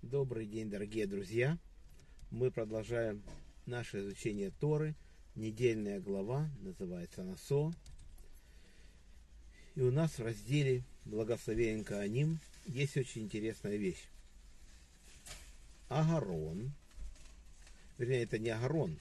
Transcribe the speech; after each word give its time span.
Добрый 0.00 0.46
день, 0.46 0.70
дорогие 0.70 1.06
друзья! 1.06 1.58
Мы 2.30 2.50
продолжаем 2.50 3.22
наше 3.66 4.00
изучение 4.00 4.50
Торы. 4.50 4.94
Недельная 5.34 6.00
глава 6.00 6.48
называется 6.60 7.22
Насо. 7.22 7.74
И 9.74 9.82
у 9.82 9.90
нас 9.90 10.18
в 10.18 10.24
разделе 10.24 10.84
Благословен 11.04 11.84
Кааним 11.84 12.40
есть 12.64 12.96
очень 12.96 13.24
интересная 13.24 13.76
вещь. 13.76 14.08
Агарон, 15.90 16.72
вернее, 17.98 18.22
это 18.22 18.38
не 18.38 18.48
Агарон, 18.48 18.98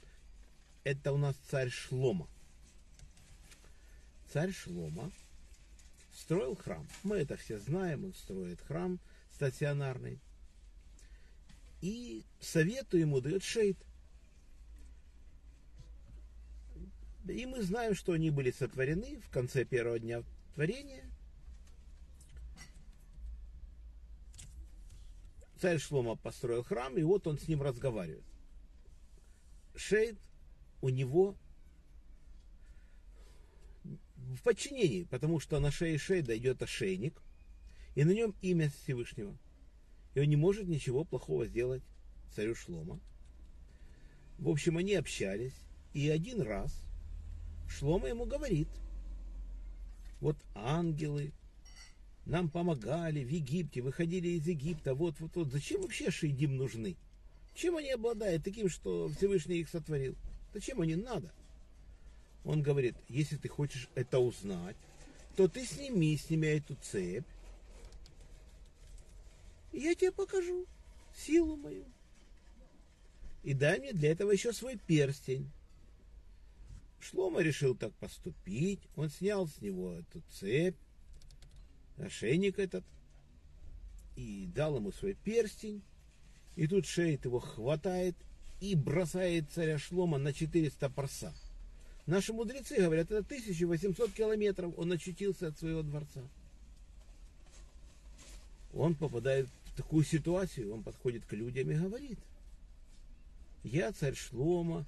это 0.83 1.13
у 1.13 1.17
нас 1.17 1.37
царь 1.49 1.69
Шлома. 1.69 2.27
Царь 4.33 4.51
Шлома 4.51 5.13
строил 6.19 6.55
храм. 6.55 6.85
Мы 7.03 7.17
это 7.17 7.37
все 7.37 7.59
знаем, 7.59 8.05
он 8.05 8.13
строит 8.13 8.59
храм 8.61 8.99
стационарный. 9.33 10.19
И 11.81 12.25
совету 12.41 12.97
ему 12.97 13.21
дает 13.21 13.41
шейт. 13.41 13.77
И 17.27 17.45
мы 17.45 17.61
знаем, 17.63 17.95
что 17.95 18.13
они 18.13 18.31
были 18.31 18.51
сотворены 18.51 19.21
в 19.21 19.29
конце 19.29 19.63
первого 19.63 19.97
дня 19.99 20.23
творения. 20.55 21.05
Царь 25.61 25.79
Шлома 25.79 26.15
построил 26.15 26.63
храм, 26.63 26.97
и 26.97 27.03
вот 27.03 27.27
он 27.27 27.37
с 27.37 27.47
ним 27.47 27.61
разговаривает. 27.61 28.23
Шейд 29.75 30.17
у 30.81 30.89
него 30.89 31.35
в 34.35 34.41
подчинении, 34.43 35.03
потому 35.03 35.39
что 35.39 35.59
на 35.59 35.71
шее 35.71 35.97
Шейда 35.97 36.37
идет 36.37 36.61
ошейник, 36.61 37.21
и 37.95 38.03
на 38.03 38.11
нем 38.11 38.35
имя 38.41 38.71
Всевышнего. 38.83 39.35
И 40.13 40.19
он 40.19 40.27
не 40.27 40.35
может 40.35 40.67
ничего 40.67 41.03
плохого 41.03 41.45
сделать 41.45 41.83
царю 42.35 42.55
Шлома. 42.55 42.99
В 44.37 44.49
общем, 44.49 44.77
они 44.77 44.95
общались, 44.95 45.55
и 45.93 46.09
один 46.09 46.41
раз 46.41 46.81
Шлома 47.67 48.07
ему 48.07 48.25
говорит, 48.25 48.69
вот 50.21 50.37
ангелы 50.53 51.31
нам 52.25 52.49
помогали 52.49 53.23
в 53.23 53.29
Египте, 53.29 53.81
выходили 53.81 54.29
из 54.29 54.47
Египта, 54.47 54.93
вот, 54.93 55.19
вот, 55.19 55.35
вот. 55.35 55.51
Зачем 55.51 55.81
вообще 55.81 56.11
шейдим 56.11 56.57
нужны? 56.57 56.95
Чем 57.55 57.77
они 57.77 57.91
обладают 57.91 58.43
таким, 58.43 58.69
что 58.69 59.09
Всевышний 59.09 59.57
их 59.57 59.69
сотворил? 59.69 60.15
Зачем 60.53 60.81
они 60.81 60.95
надо? 60.95 61.33
Он 62.45 62.61
говорит, 62.61 62.95
если 63.07 63.37
ты 63.37 63.47
хочешь 63.49 63.89
это 63.95 64.19
узнать, 64.19 64.77
то 65.35 65.47
ты 65.47 65.65
сними 65.65 66.17
с 66.17 66.29
меня 66.29 66.57
эту 66.57 66.75
цепь, 66.75 67.25
и 69.71 69.79
я 69.79 69.95
тебе 69.95 70.11
покажу 70.11 70.65
силу 71.15 71.55
мою. 71.57 71.85
И 73.43 73.53
дай 73.53 73.79
мне 73.79 73.93
для 73.93 74.11
этого 74.11 74.31
еще 74.31 74.51
свой 74.51 74.77
перстень. 74.77 75.49
Шлома 76.99 77.41
решил 77.41 77.75
так 77.75 77.93
поступить. 77.93 78.81
Он 78.95 79.09
снял 79.09 79.47
с 79.47 79.61
него 79.61 79.93
эту 79.93 80.21
цепь, 80.31 80.75
ошейник 81.97 82.59
этот, 82.59 82.83
и 84.15 84.49
дал 84.53 84.75
ему 84.75 84.91
свой 84.91 85.13
перстень. 85.13 85.81
И 86.55 86.67
тут 86.67 86.85
Шейт 86.85 87.23
его 87.23 87.39
хватает 87.39 88.15
и 88.59 88.75
бросает 88.75 89.49
царя 89.51 89.77
Шлома 89.77 90.17
на 90.17 90.33
400 90.33 90.89
парса. 90.89 91.33
Наши 92.09 92.33
мудрецы 92.33 92.77
говорят, 92.77 93.11
это 93.11 93.19
1800 93.19 94.11
километров 94.13 94.73
он 94.77 94.91
очутился 94.91 95.49
от 95.49 95.59
своего 95.59 95.83
дворца. 95.83 96.21
Он 98.73 98.95
попадает 98.95 99.47
в 99.65 99.77
такую 99.77 100.03
ситуацию, 100.03 100.73
он 100.73 100.81
подходит 100.81 101.23
к 101.25 101.33
людям 101.33 101.69
и 101.69 101.75
говорит, 101.75 102.17
я 103.63 103.91
царь 103.91 104.15
Шлома, 104.15 104.87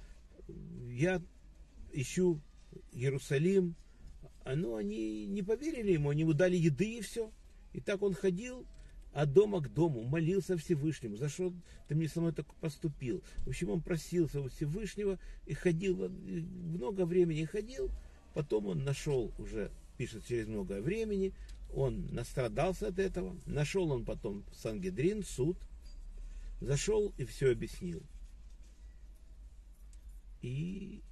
я 0.88 1.22
ищу 1.92 2.40
Иерусалим. 2.90 3.76
А 4.44 4.56
ну, 4.56 4.74
они 4.74 5.26
не 5.26 5.42
поверили 5.42 5.92
ему, 5.92 6.10
они 6.10 6.22
ему 6.22 6.32
дали 6.32 6.56
еды 6.56 6.98
и 6.98 7.02
все. 7.02 7.30
И 7.72 7.80
так 7.80 8.02
он 8.02 8.14
ходил 8.14 8.66
от 9.12 9.32
дома 9.32 9.60
к 9.60 9.72
дому, 9.72 10.02
молился 10.04 10.56
Всевышнему, 10.56 11.16
за 11.16 11.28
что 11.28 11.52
ты 11.88 11.94
мне 11.94 12.08
со 12.08 12.20
мной 12.20 12.32
так 12.32 12.52
поступил. 12.56 13.22
В 13.44 13.48
общем, 13.48 13.70
он 13.70 13.82
просился 13.82 14.40
у 14.40 14.48
Всевышнего 14.48 15.18
и 15.46 15.54
ходил, 15.54 16.08
много 16.08 17.04
времени 17.04 17.44
ходил, 17.44 17.90
потом 18.34 18.66
он 18.66 18.84
нашел 18.84 19.32
уже, 19.38 19.70
пишет 19.98 20.26
через 20.26 20.48
много 20.48 20.80
времени, 20.80 21.34
он 21.74 22.06
настрадался 22.12 22.88
от 22.88 22.98
этого, 22.98 23.36
нашел 23.46 23.90
он 23.90 24.04
потом 24.04 24.44
Сангедрин, 24.52 25.22
суд, 25.22 25.58
зашел 26.60 27.12
и 27.18 27.24
все 27.24 27.52
объяснил. 27.52 28.02
И 30.40 31.02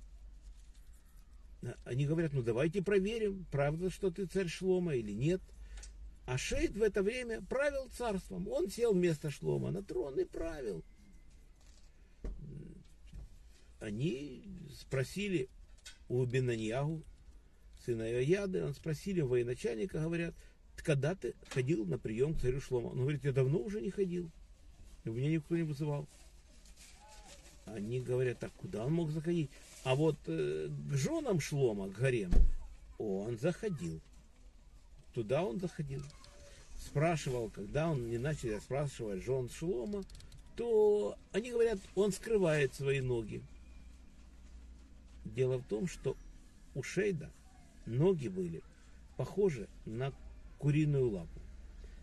они 1.84 2.06
говорят, 2.06 2.33
ну 2.33 2.43
давайте 2.43 2.83
проверим, 2.83 3.44
правда, 3.50 3.91
что 3.91 4.10
ты 4.10 4.25
царь 4.25 4.49
Шлома 4.49 4.94
или 4.94 5.12
нет– 5.12 5.43
а 6.31 6.39
Шейд 6.39 6.77
в 6.77 6.83
это 6.85 7.03
время 7.03 7.43
правил 7.43 7.89
царством. 7.89 8.47
Он 8.47 8.71
сел 8.71 8.93
вместо 8.93 9.33
Шлома 9.33 9.73
на 9.73 9.83
трон 9.83 10.17
и 10.21 10.25
правил. 10.25 10.85
Они 13.81 14.45
спросили 14.79 15.49
у 16.09 16.25
Бенаньягу, 16.25 17.03
сына 17.85 18.09
Иояды, 18.09 18.65
он 18.65 18.75
спросили 18.75 19.23
у 19.23 19.27
военачальника, 19.27 19.99
говорят, 19.99 20.33
когда 20.77 21.17
ты 21.17 21.35
ходил 21.49 21.85
на 21.85 21.99
прием 21.99 22.37
к 22.37 22.43
царю 22.43 22.61
Шлома? 22.61 22.91
Он 22.91 23.01
говорит, 23.01 23.25
я 23.25 23.33
давно 23.33 23.59
уже 23.59 23.81
не 23.81 23.91
ходил. 23.91 24.31
И 25.05 25.09
меня 25.09 25.31
никто 25.31 25.57
не 25.57 25.65
вызывал. 25.65 26.07
Они 27.67 27.99
говорят, 28.01 28.39
так 28.39 28.53
куда 28.53 28.87
он 28.87 28.93
мог 28.93 29.11
заходить? 29.11 29.51
А 29.83 29.97
вот 29.97 30.17
э, 30.29 30.69
к 30.69 30.95
женам 30.95 31.41
Шлома, 31.41 31.89
к 31.89 31.99
гарем, 31.99 32.31
он 32.99 33.37
заходил. 33.37 34.01
Туда 35.13 35.43
он 35.43 35.59
заходил 35.59 36.05
спрашивал, 36.81 37.51
когда 37.51 37.91
он 37.91 38.09
не 38.09 38.19
начали 38.19 38.59
спрашивать 38.59 39.23
жен 39.23 39.49
Шлома, 39.51 40.03
то 40.57 41.17
они 41.33 41.51
говорят, 41.51 41.79
он 41.95 42.13
скрывает 42.13 42.75
свои 42.75 43.01
ноги. 43.01 43.43
Дело 45.25 45.59
в 45.59 45.65
том, 45.65 45.87
что 45.87 46.17
у 46.75 46.83
Шейда 46.83 47.31
ноги 47.87 48.29
были 48.29 48.63
похожи 49.17 49.69
на 49.85 50.13
куриную 50.59 51.11
лапу. 51.11 51.41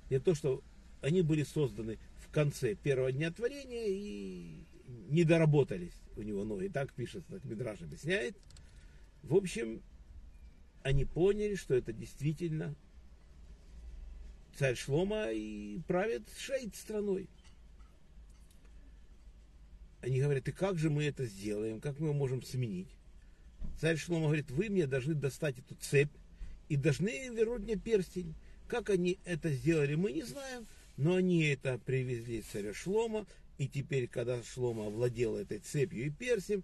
Не 0.10 0.20
то, 0.20 0.36
что 0.36 0.62
они 1.02 1.22
были 1.22 1.44
созданы 1.44 1.98
в 2.20 2.32
конце 2.32 2.76
первого 2.76 3.12
дня 3.12 3.32
творения 3.32 3.88
и 3.88 4.64
не 5.10 5.24
доработались 5.24 5.94
у 6.16 6.22
него 6.22 6.44
ноги. 6.44 6.68
Так 6.68 6.94
пишется, 6.94 7.30
так 7.30 7.44
Мидраж 7.44 7.82
объясняет. 7.82 8.36
В 9.24 9.36
общем, 9.36 9.82
они 10.84 11.06
поняли, 11.06 11.56
что 11.56 11.76
это 11.76 11.92
действительно 11.92 12.76
царь 14.57 14.75
Шлома 14.75 15.31
и 15.31 15.79
правит 15.88 16.23
Шейд 16.38 16.75
страной. 16.75 17.29
Они 20.01 20.19
говорят, 20.19 20.47
и 20.47 20.51
как 20.51 20.78
же 20.78 20.90
мы 20.90 21.03
это 21.03 21.25
сделаем, 21.25 21.79
как 21.79 22.00
мы 22.00 22.13
можем 22.13 22.41
сменить? 22.41 22.90
Царь 23.79 23.97
Шлома 23.97 24.25
говорит, 24.25 24.50
вы 24.50 24.69
мне 24.69 24.88
должны 24.88 25.13
достать 25.13 25.59
эту 25.59 25.75
цепь 25.75 26.12
и 26.69 26.75
должны 26.75 27.29
вернуть 27.29 27.63
мне 27.63 27.75
перстень. 27.75 28.34
Как 28.68 28.90
они 28.90 29.19
это 29.25 29.51
сделали, 29.51 29.95
мы 29.95 30.12
не 30.12 30.23
знаем, 30.23 30.68
но 30.97 31.16
они 31.16 31.44
это 31.45 31.78
привезли 31.78 32.41
царя 32.41 32.74
Шлома, 32.74 33.28
и 33.57 33.68
теперь, 33.68 34.07
когда 34.07 34.41
Шлома 34.44 34.88
овладел 34.88 35.35
этой 35.35 35.59
цепью 35.59 36.07
и 36.07 36.09
перстнем, 36.09 36.63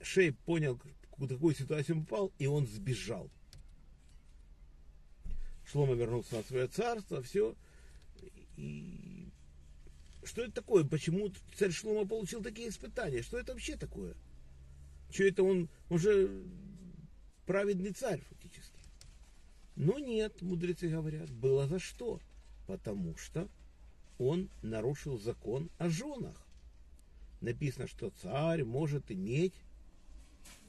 Шей 0.00 0.32
понял, 0.32 0.80
в 1.16 1.28
какую 1.28 1.54
ситуацию 1.54 1.98
он 1.98 2.04
попал, 2.04 2.32
и 2.38 2.46
он 2.46 2.66
сбежал. 2.66 3.30
Шлома 5.70 5.94
вернулся 5.94 6.36
на 6.36 6.42
свое 6.42 6.66
царство, 6.66 7.22
все. 7.22 7.54
И 8.56 9.28
что 10.24 10.42
это 10.42 10.52
такое? 10.52 10.84
Почему 10.84 11.32
царь 11.56 11.70
Шлома 11.70 12.06
получил 12.06 12.42
такие 12.42 12.68
испытания? 12.68 13.22
Что 13.22 13.38
это 13.38 13.52
вообще 13.52 13.76
такое? 13.76 14.14
Что 15.10 15.24
это 15.24 15.42
он 15.42 15.68
уже 15.88 16.42
праведный 17.46 17.92
царь 17.92 18.20
фактически? 18.28 18.78
Но 19.76 19.98
нет, 19.98 20.42
мудрецы 20.42 20.88
говорят, 20.88 21.30
было 21.30 21.66
за 21.66 21.78
что. 21.78 22.20
Потому 22.66 23.16
что 23.16 23.48
он 24.18 24.50
нарушил 24.62 25.18
закон 25.18 25.70
о 25.78 25.88
женах. 25.88 26.46
Написано, 27.40 27.86
что 27.86 28.10
царь 28.22 28.64
может 28.64 29.10
иметь 29.10 29.54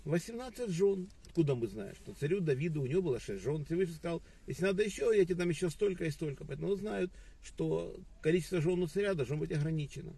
18 0.06 0.70
жен. 0.70 1.10
Откуда 1.32 1.56
мы 1.56 1.68
знаем, 1.68 1.96
что 1.96 2.14
царю 2.14 2.42
Давиду 2.42 2.82
у 2.82 2.86
него 2.86 3.04
было 3.04 3.18
6 3.18 3.42
жен. 3.42 3.64
Всевышний 3.64 3.96
сказал, 3.96 4.22
если 4.48 4.64
надо 4.64 4.84
еще, 4.84 5.14
я 5.16 5.24
тебе 5.24 5.36
дам 5.36 5.48
еще 5.48 5.70
столько 5.70 6.04
и 6.04 6.12
столько. 6.12 6.44
Поэтому 6.44 6.76
знают, 6.76 7.10
что 7.42 7.96
количество 8.22 8.60
жен 8.60 8.84
у 8.84 8.88
царя 8.88 9.14
должно 9.14 9.38
быть 9.38 9.54
ограничено. 9.54 10.12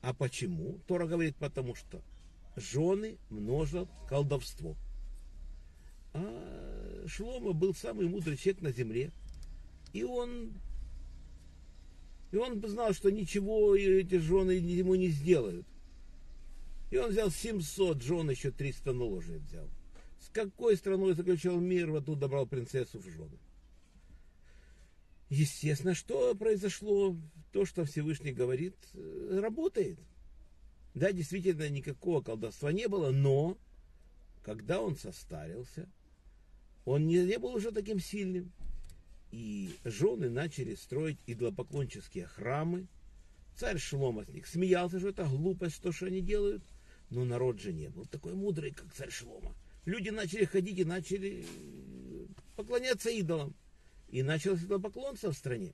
А 0.00 0.12
почему? 0.12 0.80
Тора 0.88 1.06
говорит, 1.06 1.36
потому 1.36 1.76
что 1.76 2.02
жены 2.56 3.16
множат 3.30 3.88
колдовство. 4.08 4.74
А 6.14 7.04
Шлома 7.06 7.52
был 7.52 7.72
самый 7.72 8.08
мудрый 8.08 8.36
человек 8.36 8.60
на 8.60 8.72
земле. 8.72 9.12
И 9.92 10.02
он, 10.02 10.52
и 12.32 12.36
он 12.36 12.60
знал, 12.66 12.92
что 12.92 13.12
ничего 13.12 13.76
эти 13.76 14.18
жены 14.18 14.50
ему 14.50 14.96
не 14.96 15.10
сделают. 15.10 15.64
И 16.90 16.96
он 16.96 17.12
взял 17.12 17.30
700 17.30 18.02
жен, 18.02 18.28
еще 18.30 18.50
300 18.50 18.92
наложек 18.92 19.40
взял. 19.42 19.68
С 20.20 20.28
какой 20.30 20.76
страной 20.76 21.14
заключил 21.14 21.58
мир, 21.60 21.90
вот 21.90 22.06
тут 22.06 22.18
добрал 22.18 22.46
принцессу 22.46 22.98
в 22.98 23.08
жены. 23.08 23.38
Естественно, 25.30 25.94
что 25.94 26.34
произошло? 26.34 27.16
То, 27.52 27.64
что 27.64 27.84
Всевышний 27.84 28.32
говорит, 28.32 28.74
э, 28.94 29.40
работает. 29.42 29.98
Да, 30.94 31.12
действительно, 31.12 31.68
никакого 31.68 32.22
колдовства 32.22 32.72
не 32.72 32.88
было, 32.88 33.10
но 33.10 33.56
когда 34.42 34.80
он 34.80 34.96
состарился, 34.96 35.88
он 36.84 37.06
не, 37.06 37.24
не 37.24 37.38
был 37.38 37.54
уже 37.54 37.70
таким 37.70 38.00
сильным. 38.00 38.52
И 39.30 39.70
жены 39.84 40.30
начали 40.30 40.74
строить 40.74 41.18
идолопоклонческие 41.26 42.26
храмы. 42.26 42.86
Царь 43.56 43.78
Шлома 43.78 44.24
с 44.24 44.28
них 44.28 44.46
смеялся, 44.46 44.98
что 44.98 45.08
это 45.08 45.26
глупость, 45.26 45.82
то, 45.82 45.92
что 45.92 46.06
они 46.06 46.22
делают. 46.22 46.62
Но 47.10 47.24
народ 47.24 47.60
же 47.60 47.72
не 47.72 47.88
был 47.88 48.06
такой 48.06 48.34
мудрый, 48.34 48.72
как 48.72 48.92
царь 48.94 49.10
Шлома. 49.10 49.54
Люди 49.88 50.10
начали 50.10 50.44
ходить 50.44 50.78
и 50.78 50.84
начали 50.84 51.46
поклоняться 52.56 53.08
идолам. 53.08 53.54
И 54.10 54.22
началось 54.22 54.62
идолопоклонство 54.62 55.32
в 55.32 55.34
стране. 55.34 55.72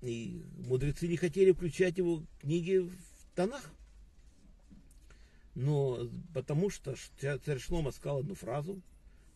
И 0.00 0.44
мудрецы 0.58 1.08
не 1.08 1.16
хотели 1.16 1.50
включать 1.50 1.98
его 1.98 2.22
книги 2.40 2.78
в 2.78 2.94
тонах. 3.34 3.68
Но 5.56 6.08
потому 6.34 6.70
что 6.70 6.94
царь 7.20 7.58
Шлома 7.58 7.90
сказал 7.90 8.18
одну 8.20 8.36
фразу, 8.36 8.80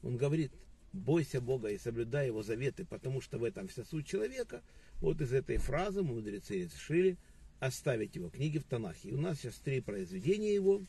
он 0.05 0.17
говорит, 0.17 0.53
бойся 0.93 1.41
Бога 1.41 1.67
и 1.67 1.79
соблюдай 1.79 2.29
его 2.29 2.45
заветы, 2.45 2.85
потому 2.85 3.21
что 3.21 3.39
в 3.39 3.45
этом 3.45 3.67
вся 3.67 3.85
суть 3.85 4.07
человека. 4.07 4.63
Вот 5.01 5.21
из 5.21 5.33
этой 5.33 5.57
фразы 5.57 6.05
мудрецы 6.05 6.63
решили 6.63 7.19
оставить 7.59 8.15
его 8.15 8.31
книги 8.31 8.59
в 8.59 8.65
Танахе. 8.65 9.09
И 9.09 9.15
у 9.15 9.21
нас 9.21 9.41
сейчас 9.41 9.57
три 9.57 9.81
произведения 9.81 10.55
его. 10.55 10.81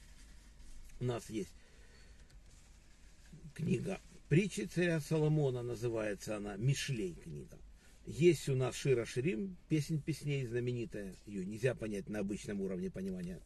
У 0.99 1.03
нас 1.03 1.27
есть 1.31 1.55
книга 3.53 3.99
притчи 4.31 4.61
царя 4.61 5.01
Соломона, 5.01 5.61
называется 5.61 6.37
она 6.37 6.55
Мишлей 6.55 7.15
книга. 7.15 7.59
Есть 8.05 8.47
у 8.47 8.55
нас 8.55 8.75
Шира 8.75 9.03
Ширим, 9.03 9.57
песнь 9.67 10.01
песней 10.01 10.45
знаменитая. 10.45 11.17
Ее 11.25 11.45
нельзя 11.45 11.75
понять 11.75 12.07
на 12.07 12.19
обычном 12.19 12.61
уровне 12.61 12.89
понимания. 12.89 13.41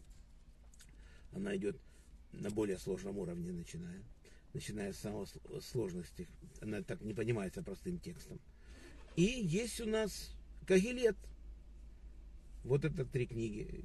Она 1.32 1.58
идет 1.58 1.76
на 2.34 2.52
более 2.52 2.78
сложном 2.78 3.18
уровне, 3.18 3.52
начиная. 3.52 4.00
Начиная 4.54 4.94
с 4.94 5.00
самого 5.00 5.28
сложности. 5.60 6.28
Она 6.62 6.84
так 6.84 7.02
не 7.02 7.16
понимается 7.16 7.64
простым 7.64 7.98
текстом. 7.98 8.40
И 9.16 9.24
есть 9.24 9.82
у 9.82 9.88
нас 9.88 10.36
Кагилет. 10.68 11.18
Вот 12.64 12.86
это 12.86 13.06
три 13.06 13.26
книги. 13.26 13.84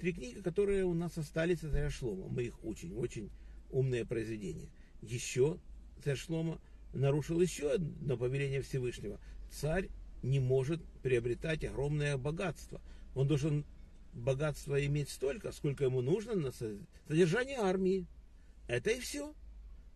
Три 0.00 0.12
книги, 0.12 0.42
которые 0.42 0.84
у 0.84 0.92
нас 0.92 1.16
остались 1.16 1.64
от 1.64 1.92
Шлома. 1.94 2.28
Мы 2.28 2.42
их 2.44 2.62
учим. 2.62 2.98
Очень 2.98 3.30
умные 3.70 4.04
произведения. 4.04 4.68
Еще 5.02 5.58
царь 6.04 6.16
Шлома 6.16 6.60
нарушил 6.92 7.40
еще 7.40 7.72
одно 7.72 8.16
повеление 8.16 8.62
Всевышнего. 8.62 9.18
Царь 9.50 9.88
не 10.22 10.40
может 10.40 10.82
приобретать 11.02 11.64
огромное 11.64 12.16
богатство. 12.16 12.80
Он 13.14 13.26
должен 13.26 13.64
богатство 14.12 14.84
иметь 14.86 15.08
столько, 15.08 15.52
сколько 15.52 15.84
ему 15.84 16.00
нужно 16.00 16.34
на 16.34 16.52
содержание 17.08 17.58
армии. 17.58 18.06
Это 18.66 18.90
и 18.90 19.00
все. 19.00 19.34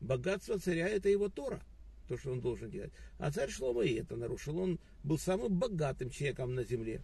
Богатство 0.00 0.58
царя 0.58 0.88
это 0.88 1.08
его 1.08 1.28
Тора, 1.28 1.62
то, 2.08 2.16
что 2.16 2.32
он 2.32 2.40
должен 2.40 2.70
делать. 2.70 2.92
А 3.18 3.30
царь 3.30 3.50
Шлома 3.50 3.84
и 3.84 3.94
это 3.94 4.16
нарушил. 4.16 4.58
Он 4.58 4.78
был 5.02 5.18
самым 5.18 5.58
богатым 5.58 6.10
человеком 6.10 6.54
на 6.54 6.64
земле. 6.64 7.02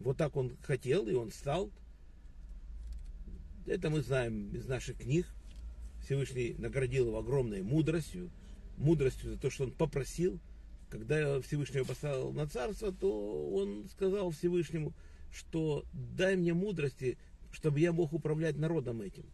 Вот 0.00 0.16
так 0.16 0.36
он 0.36 0.56
хотел, 0.62 1.06
и 1.08 1.14
он 1.14 1.30
стал. 1.30 1.70
Это 3.66 3.90
мы 3.90 4.00
знаем 4.00 4.54
из 4.54 4.66
наших 4.66 4.98
книг. 4.98 5.26
Всевышний 6.08 6.54
наградил 6.56 7.08
его 7.08 7.18
огромной 7.18 7.60
мудростью, 7.60 8.30
мудростью 8.78 9.28
за 9.28 9.36
то, 9.36 9.50
что 9.50 9.64
он 9.64 9.72
попросил. 9.72 10.40
Когда 10.88 11.38
Всевышний 11.42 11.76
его 11.76 11.86
поставил 11.86 12.32
на 12.32 12.48
царство, 12.48 12.90
то 12.90 13.50
он 13.50 13.86
сказал 13.90 14.30
Всевышнему, 14.30 14.94
что 15.30 15.84
дай 15.92 16.34
мне 16.36 16.54
мудрости, 16.54 17.18
чтобы 17.52 17.80
я 17.80 17.92
мог 17.92 18.14
управлять 18.14 18.56
народом 18.56 19.02
этим. 19.02 19.26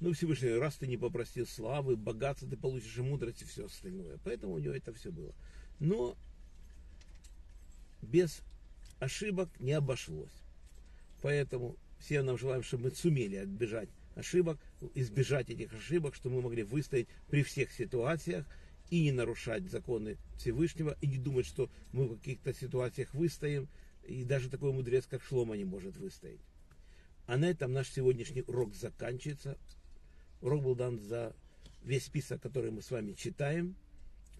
Ну, 0.00 0.14
Всевышний, 0.14 0.54
раз 0.54 0.76
ты 0.76 0.86
не 0.86 0.96
попросил 0.96 1.46
славы, 1.46 1.94
богатства, 1.94 2.48
ты 2.48 2.56
получишь 2.56 2.96
и 2.96 3.02
мудрость 3.02 3.42
и 3.42 3.44
все 3.44 3.66
остальное. 3.66 4.18
Поэтому 4.24 4.54
у 4.54 4.58
него 4.58 4.72
это 4.72 4.94
все 4.94 5.12
было. 5.12 5.34
Но 5.78 6.16
без 8.00 8.40
ошибок 8.98 9.50
не 9.60 9.72
обошлось. 9.72 10.32
Поэтому 11.20 11.76
всем 11.98 12.24
нам 12.24 12.38
желаем, 12.38 12.62
чтобы 12.62 12.84
мы 12.84 12.90
сумели 12.92 13.36
отбежать 13.36 13.90
ошибок, 14.16 14.58
избежать 14.94 15.50
этих 15.50 15.72
ошибок, 15.72 16.14
чтобы 16.14 16.36
мы 16.36 16.42
могли 16.42 16.62
выстоять 16.62 17.08
при 17.28 17.42
всех 17.42 17.72
ситуациях 17.72 18.46
и 18.90 19.02
не 19.02 19.12
нарушать 19.12 19.70
законы 19.70 20.16
Всевышнего, 20.36 20.96
и 21.00 21.06
не 21.06 21.18
думать, 21.18 21.46
что 21.46 21.70
мы 21.92 22.06
в 22.06 22.18
каких-то 22.18 22.52
ситуациях 22.52 23.12
выстоим, 23.14 23.68
и 24.06 24.24
даже 24.24 24.50
такой 24.50 24.72
мудрец, 24.72 25.06
как 25.06 25.22
Шлома, 25.22 25.56
не 25.56 25.64
может 25.64 25.96
выстоять. 25.96 26.40
А 27.26 27.36
на 27.36 27.46
этом 27.46 27.72
наш 27.72 27.90
сегодняшний 27.90 28.42
урок 28.42 28.74
заканчивается. 28.74 29.56
Урок 30.42 30.62
был 30.62 30.74
дан 30.74 30.98
за 30.98 31.34
весь 31.82 32.04
список, 32.04 32.42
который 32.42 32.70
мы 32.70 32.82
с 32.82 32.90
вами 32.90 33.12
читаем, 33.12 33.74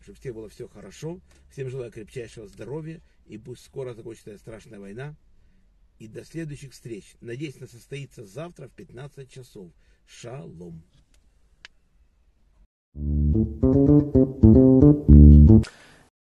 чтобы 0.02 0.18
всем 0.18 0.34
было 0.34 0.48
все 0.50 0.68
хорошо. 0.68 1.20
Всем 1.50 1.70
желаю 1.70 1.90
крепчайшего 1.90 2.46
здоровья, 2.46 3.00
и 3.26 3.38
пусть 3.38 3.64
скоро 3.64 3.94
закончится 3.94 4.36
страшная 4.36 4.78
война. 4.78 5.16
И 6.04 6.08
до 6.08 6.22
следующих 6.22 6.72
встреч. 6.72 7.14
Надеюсь, 7.22 7.56
она 7.56 7.66
состоится 7.66 8.26
завтра 8.26 8.68
в 8.68 8.72
15 8.72 9.26
часов. 9.30 9.72
Шалом. 10.06 10.84